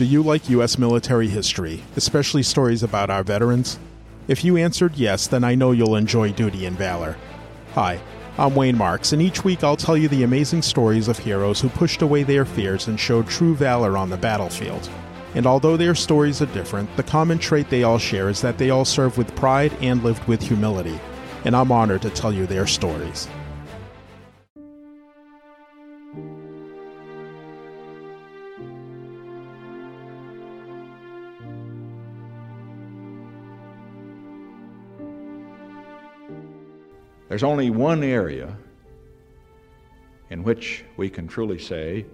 [0.00, 0.78] Do you like U.S.
[0.78, 3.78] military history, especially stories about our veterans?
[4.28, 7.18] If you answered yes, then I know you'll enjoy Duty and Valor.
[7.74, 8.00] Hi,
[8.38, 11.68] I'm Wayne Marks, and each week I'll tell you the amazing stories of heroes who
[11.68, 14.88] pushed away their fears and showed true valor on the battlefield.
[15.34, 18.70] And although their stories are different, the common trait they all share is that they
[18.70, 20.98] all served with pride and lived with humility.
[21.44, 23.28] And I'm honored to tell you their stories.
[37.30, 38.56] There's only one area
[40.30, 42.04] in which we can truly say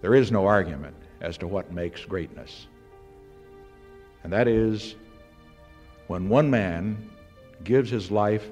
[0.00, 2.66] there is no argument as to what makes greatness.
[4.24, 4.96] And that is
[6.08, 7.10] when one man
[7.62, 8.50] gives his life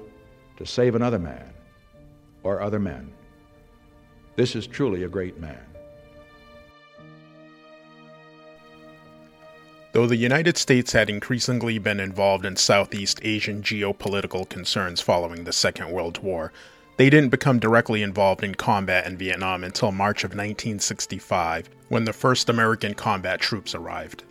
[0.55, 1.51] to save another man
[2.43, 3.11] or other men.
[4.37, 5.65] This is truly a great man.
[9.95, 15.53] Though the United States had increasingly been involved in Southeast Asian geopolitical concerns following the
[15.53, 16.51] Second World War,
[16.97, 22.11] they didn't become directly involved in combat in Vietnam until March of 1965, when the
[22.11, 24.25] first American combat troops arrived.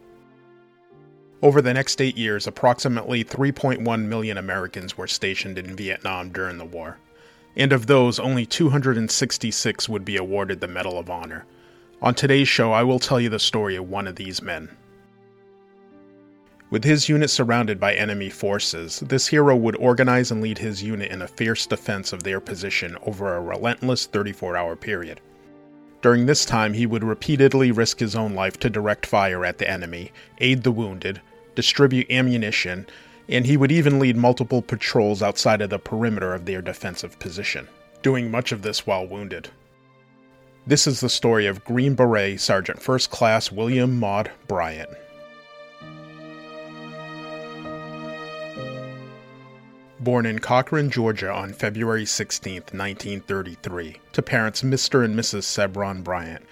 [1.40, 6.66] Over the next eight years, approximately 3.1 million Americans were stationed in Vietnam during the
[6.66, 6.98] war,
[7.56, 11.46] and of those, only 266 would be awarded the Medal of Honor.
[12.02, 14.68] On today's show, I will tell you the story of one of these men.
[16.74, 21.12] With his unit surrounded by enemy forces, this hero would organize and lead his unit
[21.12, 25.20] in a fierce defense of their position over a relentless 34 hour period.
[26.02, 29.70] During this time, he would repeatedly risk his own life to direct fire at the
[29.70, 31.20] enemy, aid the wounded,
[31.54, 32.88] distribute ammunition,
[33.28, 37.68] and he would even lead multiple patrols outside of the perimeter of their defensive position,
[38.02, 39.48] doing much of this while wounded.
[40.66, 44.90] This is the story of Green Beret Sergeant First Class William Maud Bryant.
[50.04, 55.02] Born in Cochran, Georgia on February 16, 1933, to parents Mr.
[55.02, 55.44] and Mrs.
[55.44, 56.42] Sebron Bryant,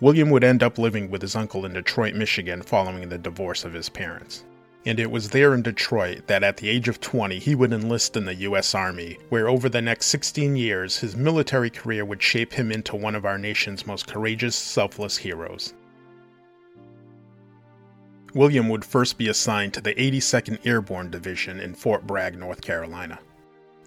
[0.00, 3.74] William would end up living with his uncle in Detroit, Michigan following the divorce of
[3.74, 4.44] his parents.
[4.86, 8.16] And it was there in Detroit that at the age of 20 he would enlist
[8.16, 8.74] in the U.S.
[8.74, 13.14] Army, where over the next 16 years his military career would shape him into one
[13.14, 15.74] of our nation's most courageous, selfless heroes.
[18.36, 23.18] William would first be assigned to the 82nd Airborne Division in Fort Bragg, North Carolina.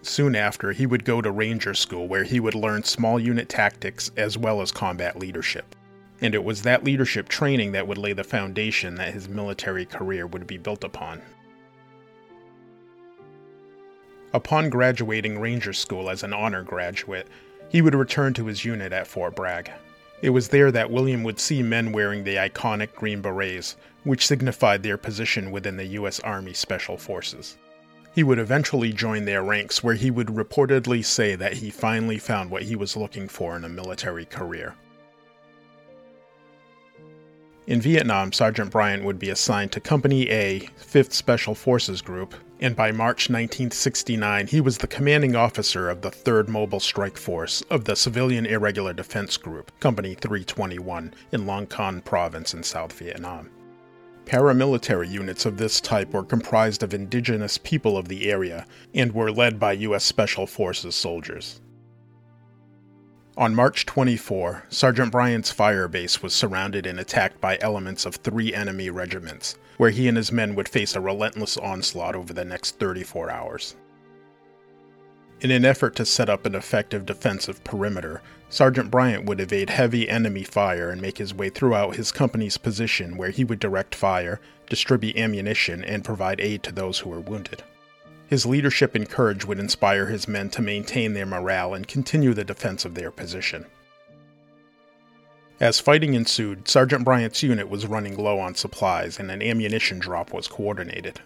[0.01, 4.09] Soon after, he would go to Ranger School where he would learn small unit tactics
[4.17, 5.75] as well as combat leadership.
[6.19, 10.25] And it was that leadership training that would lay the foundation that his military career
[10.25, 11.21] would be built upon.
[14.33, 17.27] Upon graduating Ranger School as an honor graduate,
[17.69, 19.69] he would return to his unit at Fort Bragg.
[20.21, 24.83] It was there that William would see men wearing the iconic green berets, which signified
[24.83, 26.19] their position within the U.S.
[26.19, 27.57] Army Special Forces.
[28.13, 32.51] He would eventually join their ranks, where he would reportedly say that he finally found
[32.51, 34.75] what he was looking for in a military career.
[37.69, 42.75] In Vietnam, Sergeant Bryant would be assigned to Company A, 5th Special Forces Group, and
[42.75, 47.85] by March 1969 he was the commanding officer of the 3rd Mobile Strike Force of
[47.85, 53.51] the Civilian Irregular Defense Group, Company 321, in Long Khanh Province in South Vietnam.
[54.25, 58.65] Paramilitary units of this type were comprised of indigenous people of the area
[58.95, 60.03] and were led by U.S.
[60.03, 61.61] Special Forces soldiers.
[63.37, 68.53] On March 24, Sergeant Bryant's fire base was surrounded and attacked by elements of three
[68.53, 72.79] enemy regiments, where he and his men would face a relentless onslaught over the next
[72.79, 73.75] 34 hours.
[75.41, 80.09] In an effort to set up an effective defensive perimeter, Sergeant Bryant would evade heavy
[80.09, 84.41] enemy fire and make his way throughout his company's position where he would direct fire,
[84.67, 87.63] distribute ammunition, and provide aid to those who were wounded.
[88.29, 92.43] His leadership and courage would inspire his men to maintain their morale and continue the
[92.43, 93.65] defense of their position.
[95.59, 100.31] As fighting ensued, Sergeant Bryant's unit was running low on supplies and an ammunition drop
[100.31, 101.19] was coordinated.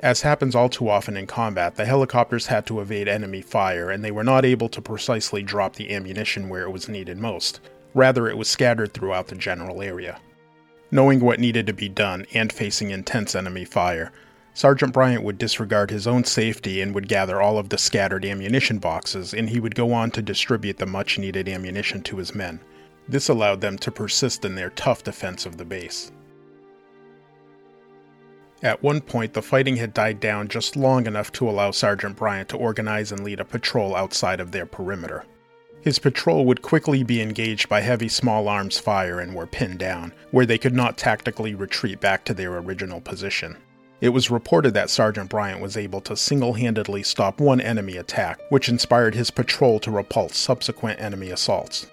[0.00, 4.04] As happens all too often in combat, the helicopters had to evade enemy fire and
[4.04, 7.60] they were not able to precisely drop the ammunition where it was needed most.
[7.94, 10.20] Rather, it was scattered throughout the general area.
[10.90, 14.12] Knowing what needed to be done and facing intense enemy fire,
[14.54, 18.78] Sergeant Bryant would disregard his own safety and would gather all of the scattered ammunition
[18.78, 22.60] boxes, and he would go on to distribute the much needed ammunition to his men.
[23.08, 26.12] This allowed them to persist in their tough defense of the base.
[28.62, 32.48] At one point, the fighting had died down just long enough to allow Sergeant Bryant
[32.50, 35.24] to organize and lead a patrol outside of their perimeter.
[35.80, 40.12] His patrol would quickly be engaged by heavy small arms fire and were pinned down,
[40.30, 43.56] where they could not tactically retreat back to their original position.
[44.02, 48.40] It was reported that Sergeant Bryant was able to single handedly stop one enemy attack,
[48.48, 51.86] which inspired his patrol to repulse subsequent enemy assaults.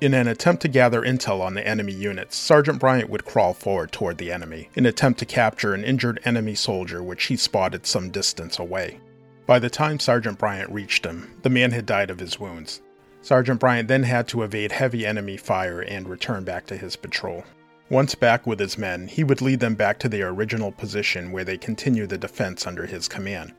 [0.00, 3.92] In an attempt to gather intel on the enemy units, Sergeant Bryant would crawl forward
[3.92, 8.08] toward the enemy, in attempt to capture an injured enemy soldier which he spotted some
[8.08, 8.98] distance away.
[9.44, 12.80] By the time Sergeant Bryant reached him, the man had died of his wounds.
[13.20, 17.44] Sergeant Bryant then had to evade heavy enemy fire and return back to his patrol.
[17.90, 21.44] Once back with his men, he would lead them back to their original position where
[21.44, 23.52] they continued the defense under his command.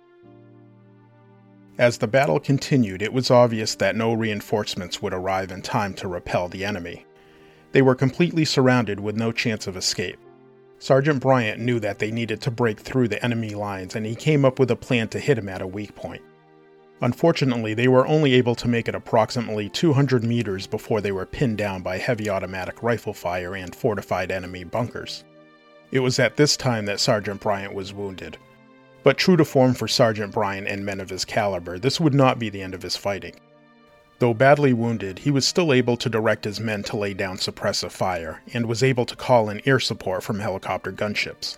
[1.78, 6.08] As the battle continued, it was obvious that no reinforcements would arrive in time to
[6.08, 7.06] repel the enemy.
[7.74, 10.20] They were completely surrounded with no chance of escape.
[10.80, 14.46] Sergeant Bryant knew that they needed to break through the enemy lines, and he came
[14.46, 16.22] up with a plan to hit him at a weak point.
[17.02, 21.58] Unfortunately, they were only able to make it approximately 200 meters before they were pinned
[21.58, 25.24] down by heavy automatic rifle fire and fortified enemy bunkers.
[25.92, 28.38] It was at this time that Sergeant Bryant was wounded.
[29.04, 32.38] But true to form for Sergeant Bryant and men of his caliber, this would not
[32.38, 33.36] be the end of his fighting.
[34.20, 37.92] Though badly wounded, he was still able to direct his men to lay down suppressive
[37.92, 41.58] fire, and was able to call in air support from helicopter gunships.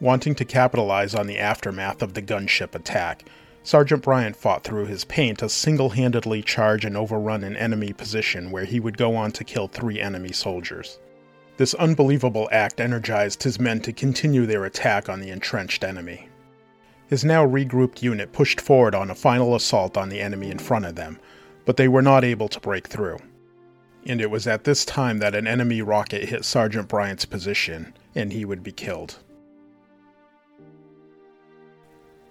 [0.00, 3.24] Wanting to capitalize on the aftermath of the gunship attack,
[3.66, 8.52] Sergeant Bryant fought through his pain to single handedly charge and overrun an enemy position
[8.52, 11.00] where he would go on to kill three enemy soldiers.
[11.56, 16.28] This unbelievable act energized his men to continue their attack on the entrenched enemy.
[17.08, 20.84] His now regrouped unit pushed forward on a final assault on the enemy in front
[20.84, 21.18] of them,
[21.64, 23.18] but they were not able to break through.
[24.04, 28.32] And it was at this time that an enemy rocket hit Sergeant Bryant's position, and
[28.32, 29.18] he would be killed.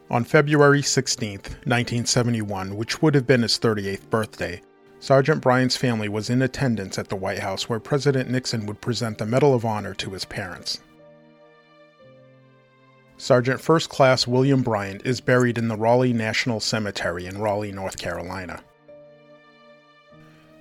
[0.09, 4.61] On February 16, 1971, which would have been his 38th birthday,
[4.99, 9.17] Sergeant Bryant's family was in attendance at the White House where President Nixon would present
[9.17, 10.79] the Medal of Honor to his parents.
[13.17, 17.97] Sergeant First Class William Bryant is buried in the Raleigh National Cemetery in Raleigh, North
[17.97, 18.61] Carolina.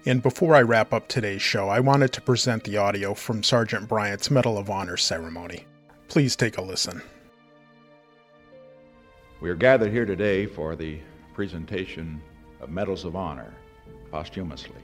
[0.07, 3.89] And before I wrap up today's show, I wanted to present the audio from Sergeant
[3.89, 5.67] Bryant's Medal of Honor ceremony.
[6.09, 7.03] Please take a listen.
[9.45, 11.01] We are gathered here today for the
[11.35, 12.23] presentation
[12.63, 13.53] of Medals of Honor
[14.11, 14.81] posthumously.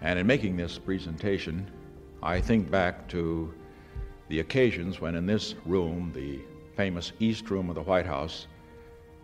[0.00, 1.68] And in making this presentation,
[2.22, 3.52] I think back to
[4.28, 6.38] the occasions when in this room, the
[6.76, 8.46] famous East Room of the White House,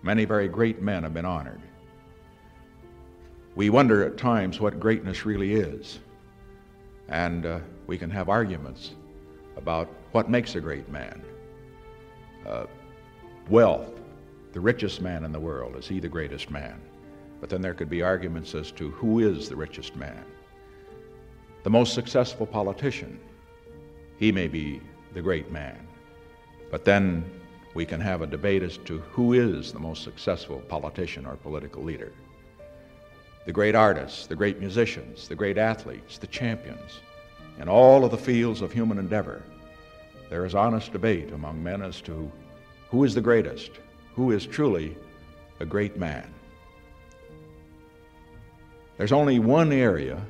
[0.03, 1.62] many very great men have been honored.
[3.55, 6.00] We wonder at times what greatness really is,
[7.09, 8.97] and uh, we can have arguments
[9.56, 11.23] about what makes a great man.
[12.44, 12.67] Uh,
[13.49, 13.98] wealth,
[14.53, 16.81] the richest man in the world, is he the greatest man?
[17.41, 20.25] But then there could be arguments as to who is the richest man.
[21.62, 23.21] The most successful politician,
[24.19, 24.81] he may be
[25.12, 25.87] the great man.
[26.71, 27.25] But then
[27.75, 31.83] we can have a debate as to who is the most successful politician or political
[31.83, 32.12] leader.
[33.45, 37.00] The great artists, the great musicians, the great athletes, the champions,
[37.59, 39.43] in all of the fields of human endeavor,
[40.31, 42.31] there is honest debate among men as to
[42.91, 43.71] who is the greatest,
[44.19, 44.97] who is truly
[45.61, 46.29] a great man.
[48.97, 50.20] There's only one area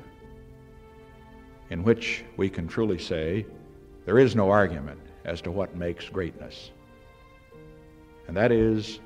[1.71, 3.47] in which we can truly say
[4.05, 6.69] there is no argument as to what makes greatness.
[8.27, 8.99] And that is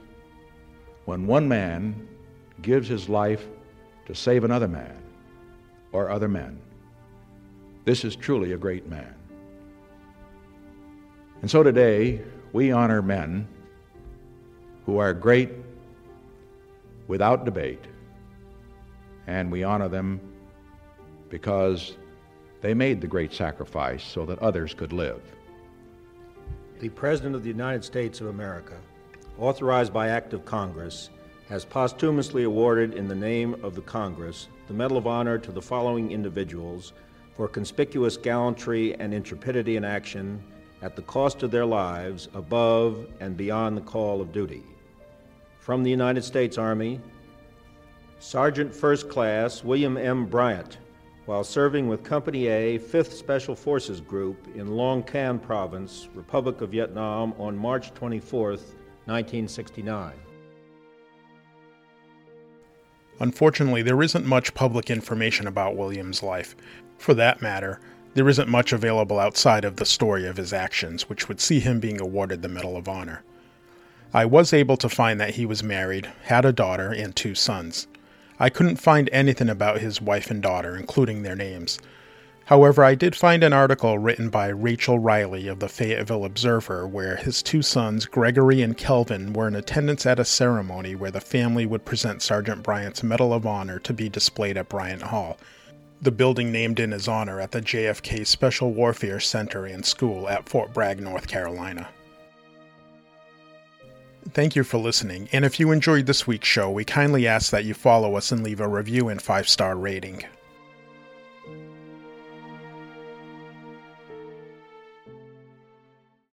[1.06, 2.06] when one man
[2.62, 3.48] gives his life
[4.08, 5.02] to save another man
[5.94, 6.60] or other men.
[7.86, 9.16] This is truly a great man.
[11.42, 13.48] And so today, we honor men
[14.86, 15.52] who are great
[17.08, 17.86] without debate,
[19.28, 20.20] and we honor them
[21.30, 21.98] because
[22.62, 25.22] they made the great sacrifice so that others could live.
[26.80, 28.78] The President of the United States of America,
[29.38, 31.10] authorized by Act of Congress,
[31.50, 35.62] has posthumously awarded in the name of the Congress the Medal of Honor to the
[35.62, 36.94] following individuals
[37.36, 40.42] for conspicuous gallantry and intrepidity in action
[40.82, 44.64] at the cost of their lives above and beyond the call of duty.
[45.64, 47.00] From the United States Army,
[48.20, 50.26] Sergeant First Class William M.
[50.26, 50.80] Bryant,
[51.26, 56.72] while serving with Company A, 5th Special Forces Group in Long Khanh Province, Republic of
[56.72, 58.50] Vietnam on March 24,
[59.06, 60.14] 1969.
[63.22, 66.58] Unfortunately, there isn't much public information about William's life.
[66.98, 67.80] For that matter,
[68.16, 71.80] there isn't much available outside of the story of his actions, which would see him
[71.80, 73.24] being awarded the Medal of Honor.
[74.16, 77.88] I was able to find that he was married, had a daughter, and two sons.
[78.40, 81.80] I couldn't find anything about his wife and daughter, including their names.
[82.46, 87.16] However, I did find an article written by Rachel Riley of the Fayetteville Observer where
[87.16, 91.66] his two sons, Gregory and Kelvin, were in attendance at a ceremony where the family
[91.66, 95.40] would present Sergeant Bryant's Medal of Honor to be displayed at Bryant Hall,
[96.02, 100.48] the building named in his honor at the JFK Special Warfare Center and School at
[100.48, 101.90] Fort Bragg, North Carolina.
[104.32, 107.66] Thank you for listening, and if you enjoyed this week's show, we kindly ask that
[107.66, 110.24] you follow us and leave a review and five star rating.